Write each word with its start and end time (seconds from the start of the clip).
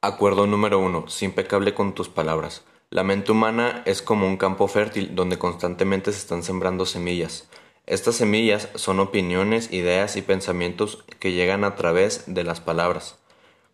Acuerdo 0.00 0.46
número 0.46 0.78
uno. 0.78 1.08
Sé 1.08 1.24
impecable 1.24 1.74
con 1.74 1.92
tus 1.92 2.08
palabras. 2.08 2.62
La 2.88 3.02
mente 3.02 3.32
humana 3.32 3.82
es 3.84 4.00
como 4.00 4.28
un 4.28 4.36
campo 4.36 4.68
fértil 4.68 5.16
donde 5.16 5.38
constantemente 5.38 6.12
se 6.12 6.18
están 6.18 6.44
sembrando 6.44 6.86
semillas. 6.86 7.48
Estas 7.84 8.14
semillas 8.14 8.68
son 8.76 9.00
opiniones, 9.00 9.72
ideas 9.72 10.14
y 10.14 10.22
pensamientos 10.22 11.02
que 11.18 11.32
llegan 11.32 11.64
a 11.64 11.74
través 11.74 12.32
de 12.32 12.44
las 12.44 12.60
palabras. 12.60 13.18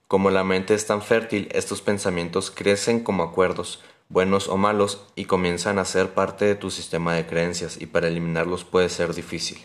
Como 0.08 0.30
la 0.30 0.44
mente 0.44 0.72
es 0.72 0.86
tan 0.86 1.02
fértil, 1.02 1.48
estos 1.52 1.82
pensamientos 1.82 2.50
crecen 2.50 3.00
como 3.00 3.22
acuerdos, 3.22 3.82
buenos 4.08 4.48
o 4.48 4.56
malos, 4.56 5.04
y 5.16 5.26
comienzan 5.26 5.78
a 5.78 5.84
ser 5.84 6.14
parte 6.14 6.46
de 6.46 6.54
tu 6.54 6.70
sistema 6.70 7.12
de 7.12 7.26
creencias, 7.26 7.78
y 7.78 7.84
para 7.84 8.08
eliminarlos 8.08 8.64
puede 8.64 8.88
ser 8.88 9.12
difícil. 9.12 9.58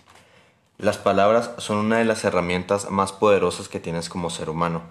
Las 0.78 0.98
palabras 0.98 1.52
son 1.60 1.78
una 1.78 2.00
de 2.00 2.06
las 2.06 2.26
herramientas 2.26 2.92
más 2.92 3.14
poderosas 3.14 3.70
que 3.70 3.80
tienes 3.80 4.10
como 4.10 4.30
ser 4.30 4.50
humano, 4.50 4.82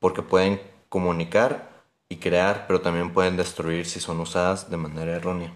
porque 0.00 0.20
pueden 0.20 0.60
comunicar 0.88 1.68
y 2.08 2.16
crear, 2.16 2.66
pero 2.66 2.80
también 2.80 3.12
pueden 3.12 3.36
destruir 3.36 3.86
si 3.86 4.00
son 4.00 4.20
usadas 4.20 4.70
de 4.70 4.76
manera 4.76 5.16
errónea. 5.16 5.52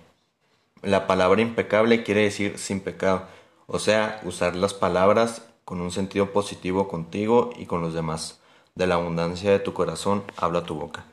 La 0.82 1.06
palabra 1.06 1.40
impecable 1.40 2.02
quiere 2.02 2.22
decir 2.22 2.58
sin 2.58 2.80
pecado, 2.80 3.26
o 3.66 3.78
sea, 3.78 4.20
usar 4.24 4.56
las 4.56 4.74
palabras 4.74 5.48
con 5.64 5.80
un 5.80 5.90
sentido 5.90 6.32
positivo 6.32 6.88
contigo 6.88 7.50
y 7.56 7.66
con 7.66 7.80
los 7.80 7.94
demás. 7.94 8.40
De 8.74 8.86
la 8.86 8.96
abundancia 8.96 9.50
de 9.50 9.58
tu 9.58 9.72
corazón 9.74 10.24
habla 10.36 10.64
tu 10.64 10.74
boca. 10.74 11.04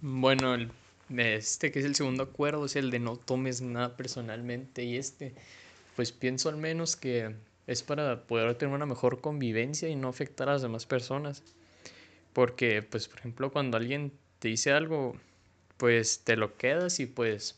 Bueno, 0.00 0.56
este 1.16 1.72
que 1.72 1.78
es 1.78 1.84
el 1.84 1.94
segundo 1.94 2.24
acuerdo 2.24 2.66
es 2.66 2.76
el 2.76 2.90
de 2.90 2.98
no 2.98 3.16
tomes 3.16 3.62
nada 3.62 3.96
personalmente 3.96 4.84
y 4.84 4.96
este, 4.96 5.34
pues 5.96 6.12
pienso 6.12 6.48
al 6.48 6.56
menos 6.56 6.96
que 6.96 7.34
es 7.66 7.82
para 7.82 8.26
poder 8.26 8.54
tener 8.56 8.74
una 8.74 8.86
mejor 8.86 9.20
convivencia 9.20 9.88
y 9.88 9.96
no 9.96 10.08
afectar 10.08 10.48
a 10.48 10.52
las 10.52 10.62
demás 10.62 10.86
personas. 10.86 11.42
Porque, 12.32 12.82
pues, 12.82 13.08
por 13.08 13.20
ejemplo, 13.20 13.52
cuando 13.52 13.76
alguien 13.76 14.12
te 14.40 14.48
dice 14.48 14.72
algo, 14.72 15.16
pues 15.76 16.20
te 16.24 16.36
lo 16.36 16.56
quedas 16.56 17.00
y 17.00 17.06
pues 17.06 17.56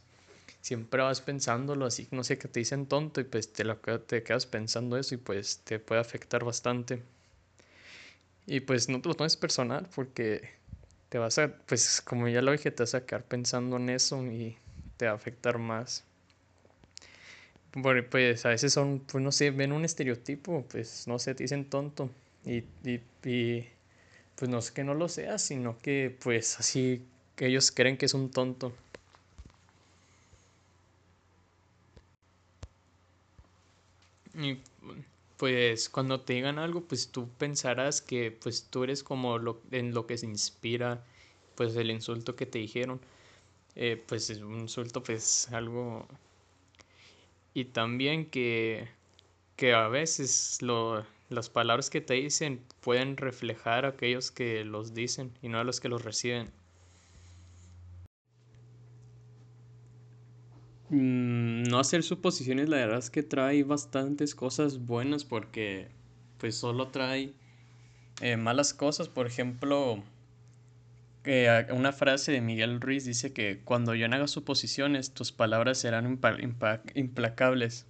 siempre 0.61 1.03
vas 1.03 1.21
pensándolo 1.21 1.87
así, 1.87 2.09
no 2.11 2.25
sé, 2.25 2.39
que 2.39 2.49
te 2.49 2.61
dicen 2.61 2.87
tonto 2.87 3.21
y 3.21 3.25
pues 3.25 3.53
te, 3.53 3.65
lo, 3.65 3.77
te 3.79 4.23
quedas 4.23 4.47
pensando 4.47 4.97
eso 4.99 5.15
y 5.15 5.19
pues 5.19 5.61
te 5.65 5.79
puede 5.79 6.01
afectar 6.01 6.45
bastante. 6.45 7.03
Y 8.47 8.61
pues 8.61 8.89
no 8.89 9.01
te 9.01 9.09
lo 9.09 9.15
tomes 9.15 9.37
personal 9.37 9.89
porque 9.95 10.51
te 11.09 11.19
vas 11.19 11.39
a, 11.39 11.53
pues 11.67 12.01
como 12.03 12.29
ya 12.29 12.43
lo 12.43 12.53
dije, 12.53 12.71
te 12.71 12.83
vas 12.83 12.95
a 12.95 13.07
quedar 13.07 13.25
pensando 13.25 13.77
en 13.77 13.91
eso 13.91 14.23
y 14.25 14.57
te 14.97 15.07
va 15.07 15.13
a 15.13 15.15
afectar 15.15 15.59
más. 15.59 16.05
Pues 17.83 18.47
a 18.47 18.49
veces 18.51 18.73
son, 18.73 19.01
pues 19.01 19.23
no 19.23 19.31
sé, 19.33 19.51
ven 19.51 19.73
un 19.73 19.85
estereotipo, 19.85 20.65
pues 20.71 21.07
no 21.07 21.19
sé, 21.19 21.35
te 21.35 21.45
dicen 21.45 21.67
tonto 21.69 22.09
y, 22.45 22.59
y, 22.85 23.01
y 23.25 23.69
pues 24.37 24.51
no 24.51 24.59
es 24.59 24.71
que 24.73 24.85
no 24.85 24.95
lo 24.95 25.09
seas, 25.09 25.43
sino 25.43 25.79
que 25.81 26.17
pues 26.23 26.59
así 26.61 27.03
que 27.37 27.47
ellos 27.49 27.73
creen 27.73 27.97
que 27.99 28.07
es 28.07 28.15
un 28.15 28.31
tonto. 28.31 28.73
Y 34.35 34.59
pues 35.39 35.89
cuando 35.89 36.21
te 36.23 36.35
digan 36.35 36.59
algo, 36.59 36.83
pues 36.83 37.09
tú 37.11 37.29
pensarás 37.39 38.03
que 38.03 38.31
pues 38.33 38.67
tú 38.71 38.85
eres 38.85 39.03
como 39.03 39.39
lo, 39.39 39.61
en 39.71 39.95
lo 39.95 40.07
que 40.07 40.19
se 40.19 40.27
inspira 40.27 41.05
pues 41.57 41.77
el 41.77 41.91
insulto 41.91 42.37
que 42.37 42.47
te 42.47 42.59
dijeron. 42.61 43.01
Eh, 43.77 44.03
pues 44.09 44.31
es 44.31 44.41
un 44.43 44.61
insulto 44.61 45.03
pues 45.03 45.49
algo... 45.53 46.07
Y 47.57 47.65
también 47.65 48.27
que, 48.31 48.87
que 49.57 49.75
a 49.75 49.89
veces 49.89 50.63
lo, 50.63 51.07
las 51.31 51.51
palabras 51.51 51.91
que 51.91 52.03
te 52.03 52.15
dicen 52.15 52.61
pueden 52.83 53.17
reflejar 53.17 53.87
a 53.87 53.89
aquellos 53.89 54.31
que 54.31 54.65
los 54.65 54.95
dicen 54.95 55.33
y 55.43 55.49
no 55.49 55.59
a 55.59 55.65
los 55.65 55.81
que 55.81 55.89
los 55.89 56.05
reciben. 56.05 56.51
Mm, 60.89 61.65
no 61.65 61.79
hacer 61.81 62.03
suposiciones, 62.03 62.69
la 62.69 62.77
verdad 62.79 62.99
es 62.99 63.11
que 63.11 63.23
trae 63.23 63.65
bastantes 63.65 64.35
cosas 64.35 64.87
buenas 64.87 65.25
porque 65.25 65.89
pues 66.39 66.57
solo 66.57 66.89
trae 66.89 67.33
eh, 68.23 68.37
malas 68.37 68.75
cosas. 68.75 69.09
Por 69.09 69.27
ejemplo, 69.27 70.03
eh, 71.27 71.67
una 71.73 71.93
frase 71.93 72.33
de 72.33 72.41
Miguel 72.41 72.81
Ruiz 72.81 73.05
dice 73.05 73.33
que 73.33 73.61
cuando 73.65 73.95
yo 73.95 74.09
no 74.09 74.17
haga 74.17 74.29
suposiciones, 74.29 75.13
tus 75.13 75.33
palabras 75.33 75.79
serán 75.79 76.21
implacables. 76.95 77.87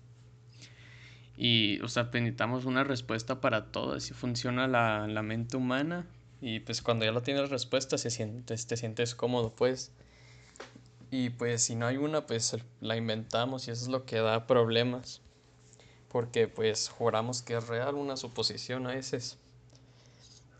Y, 1.36 1.78
o 1.82 1.88
sea, 1.88 2.04
necesitamos 2.04 2.64
una 2.64 2.82
respuesta 2.82 3.42
para 3.42 3.66
todo, 3.66 3.94
así 3.94 4.14
funciona 4.14 4.66
la, 4.66 5.06
la 5.06 5.22
mente 5.22 5.58
humana. 5.58 6.06
Y 6.40 6.60
pues 6.60 6.80
cuando 6.80 7.04
ya 7.04 7.12
lo 7.12 7.22
tienes 7.22 7.50
respuesta, 7.50 7.98
se 7.98 8.10
sientes, 8.10 8.66
te 8.66 8.76
sientes 8.76 9.14
cómodo, 9.14 9.54
pues. 9.54 9.92
Y 11.10 11.30
pues 11.30 11.62
si 11.62 11.76
no 11.76 11.86
hay 11.86 11.98
una, 11.98 12.26
pues 12.26 12.56
la 12.80 12.96
inventamos 12.96 13.68
y 13.68 13.70
eso 13.70 13.82
es 13.84 13.88
lo 13.88 14.06
que 14.06 14.16
da 14.16 14.46
problemas. 14.46 15.20
Porque 16.08 16.48
pues 16.48 16.88
juramos 16.88 17.42
que 17.42 17.56
es 17.56 17.66
real 17.68 17.96
una 17.96 18.16
suposición 18.16 18.86
a 18.86 18.94
veces. 18.94 19.38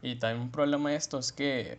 Y 0.02 0.16
también 0.16 0.42
un 0.42 0.50
problema 0.50 0.90
de 0.90 0.96
esto 0.96 1.18
es 1.18 1.32
que 1.32 1.78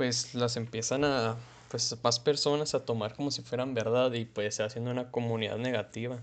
pues 0.00 0.34
las 0.34 0.56
empiezan 0.56 1.04
a, 1.04 1.36
pues 1.68 1.94
más 2.02 2.18
personas 2.20 2.74
a 2.74 2.86
tomar 2.86 3.14
como 3.14 3.30
si 3.30 3.42
fueran 3.42 3.74
verdad 3.74 4.10
y 4.14 4.24
pues 4.24 4.54
se 4.54 4.62
haciendo 4.62 4.90
una 4.90 5.10
comunidad 5.10 5.58
negativa. 5.58 6.18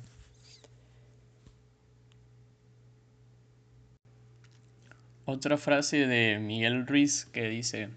Otra 5.25 5.59
frase 5.59 6.07
de 6.07 6.39
Miguel 6.39 6.87
Ruiz 6.87 7.25
que 7.25 7.47
dice, 7.49 7.89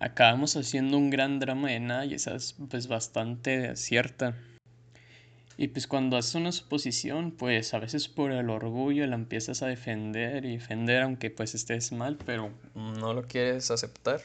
acabamos 0.00 0.54
haciendo 0.54 0.98
un 0.98 1.08
gran 1.08 1.38
drama 1.38 1.70
de 1.70 1.80
nada 1.80 2.04
y 2.04 2.12
esa 2.12 2.34
es 2.34 2.54
pues 2.68 2.88
bastante 2.88 3.74
cierta. 3.74 4.36
Y 5.56 5.68
pues 5.68 5.86
cuando 5.86 6.18
haces 6.18 6.34
una 6.34 6.52
suposición, 6.52 7.30
pues 7.30 7.72
a 7.72 7.78
veces 7.78 8.06
por 8.08 8.32
el 8.32 8.50
orgullo 8.50 9.06
la 9.06 9.14
empiezas 9.14 9.62
a 9.62 9.66
defender 9.66 10.44
y 10.44 10.58
defender 10.58 11.00
aunque 11.00 11.30
pues 11.30 11.54
estés 11.54 11.90
mal, 11.90 12.18
pero 12.26 12.50
no 12.74 13.14
lo 13.14 13.22
quieres 13.22 13.70
aceptar. 13.70 14.20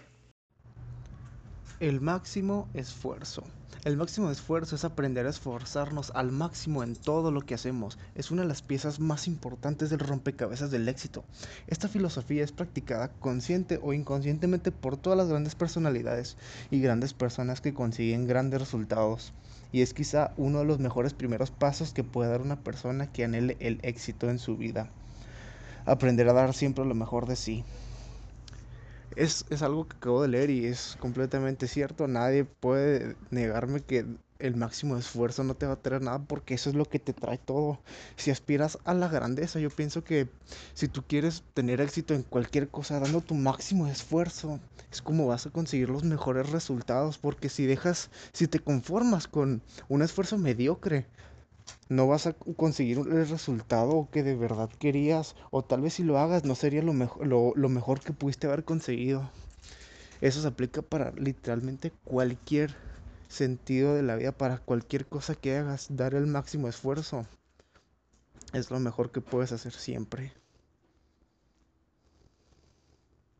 El 1.83 1.99
máximo 1.99 2.69
esfuerzo. 2.73 3.43
El 3.83 3.97
máximo 3.97 4.31
esfuerzo 4.31 4.77
es 4.77 4.85
aprender 4.85 5.25
a 5.25 5.29
esforzarnos 5.29 6.13
al 6.15 6.31
máximo 6.31 6.81
en 6.81 6.95
todo 6.95 7.29
lo 7.29 7.41
que 7.41 7.55
hacemos. 7.55 7.97
Es 8.15 8.31
una 8.31 8.43
de 8.43 8.47
las 8.47 8.61
piezas 8.61 9.01
más 9.01 9.27
importantes 9.27 9.89
del 9.89 9.99
rompecabezas 9.99 10.71
del 10.71 10.87
éxito. 10.87 11.25
Esta 11.67 11.89
filosofía 11.89 12.41
es 12.41 12.53
practicada 12.53 13.09
consciente 13.09 13.81
o 13.83 13.91
inconscientemente 13.91 14.71
por 14.71 14.95
todas 14.95 15.17
las 15.17 15.27
grandes 15.27 15.55
personalidades 15.55 16.37
y 16.71 16.79
grandes 16.79 17.13
personas 17.13 17.59
que 17.59 17.73
consiguen 17.73 18.27
grandes 18.27 18.61
resultados. 18.61 19.33
Y 19.73 19.81
es 19.81 19.93
quizá 19.93 20.31
uno 20.37 20.59
de 20.59 20.65
los 20.65 20.79
mejores 20.79 21.13
primeros 21.13 21.51
pasos 21.51 21.91
que 21.91 22.05
puede 22.05 22.31
dar 22.31 22.39
una 22.39 22.61
persona 22.61 23.11
que 23.11 23.25
anhele 23.25 23.57
el 23.59 23.81
éxito 23.83 24.29
en 24.29 24.39
su 24.39 24.55
vida. 24.55 24.89
Aprender 25.85 26.29
a 26.29 26.33
dar 26.33 26.53
siempre 26.53 26.85
lo 26.85 26.95
mejor 26.95 27.27
de 27.27 27.35
sí 27.35 27.65
es, 29.15 29.45
es 29.49 29.61
algo 29.61 29.87
que 29.87 29.97
acabo 29.97 30.21
de 30.21 30.27
leer 30.27 30.49
y 30.49 30.65
es 30.65 30.97
completamente 30.99 31.67
cierto. 31.67 32.07
Nadie 32.07 32.45
puede 32.45 33.15
negarme 33.29 33.81
que 33.81 34.05
el 34.39 34.57
máximo 34.57 34.97
esfuerzo 34.97 35.43
no 35.45 35.55
te 35.55 35.65
va 35.65 35.73
a 35.73 35.81
traer 35.81 36.01
nada 36.01 36.19
porque 36.19 36.53
eso 36.55 36.69
es 36.69 36.75
lo 36.75 36.85
que 36.85 36.99
te 36.99 37.13
trae 37.13 37.37
todo. 37.37 37.79
Si 38.17 38.29
aspiras 38.29 38.77
a 38.83 38.93
la 38.93 39.07
grandeza, 39.07 39.59
yo 39.59 39.69
pienso 39.69 40.03
que 40.03 40.29
si 40.73 40.87
tú 40.89 41.03
quieres 41.07 41.43
tener 41.53 41.79
éxito 41.79 42.13
en 42.13 42.23
cualquier 42.23 42.69
cosa 42.69 42.99
dando 42.99 43.21
tu 43.21 43.35
máximo 43.35 43.87
esfuerzo, 43.87 44.59
es 44.91 45.01
como 45.01 45.27
vas 45.27 45.45
a 45.45 45.51
conseguir 45.51 45.89
los 45.89 46.03
mejores 46.03 46.49
resultados 46.49 47.17
porque 47.17 47.49
si 47.49 47.65
dejas, 47.65 48.09
si 48.33 48.47
te 48.47 48.59
conformas 48.59 49.27
con 49.27 49.63
un 49.87 50.01
esfuerzo 50.01 50.37
mediocre, 50.37 51.07
no 51.89 52.07
vas 52.07 52.27
a 52.27 52.33
conseguir 52.33 52.97
el 52.97 53.27
resultado 53.27 54.09
que 54.11 54.23
de 54.23 54.35
verdad 54.35 54.69
querías 54.79 55.35
o 55.51 55.63
tal 55.63 55.81
vez 55.81 55.95
si 55.95 56.03
lo 56.03 56.17
hagas 56.17 56.43
no 56.45 56.55
sería 56.55 56.81
lo, 56.81 56.93
mejor 56.93 57.27
lo, 57.27 57.53
lo 57.55 57.69
mejor 57.69 57.99
que 58.01 58.13
pudiste 58.13 58.47
haber 58.47 58.63
conseguido. 58.63 59.29
Eso 60.21 60.41
se 60.41 60.47
aplica 60.47 60.81
para 60.81 61.11
literalmente 61.11 61.91
cualquier 62.03 62.75
sentido 63.27 63.93
de 63.93 64.03
la 64.03 64.15
vida, 64.15 64.31
para 64.31 64.59
cualquier 64.59 65.05
cosa 65.05 65.35
que 65.35 65.57
hagas, 65.57 65.87
dar 65.89 66.13
el 66.13 66.27
máximo 66.27 66.67
esfuerzo. 66.67 67.25
Es 68.53 68.71
lo 68.71 68.79
mejor 68.79 69.11
que 69.11 69.21
puedes 69.21 69.51
hacer 69.51 69.73
siempre. 69.73 70.31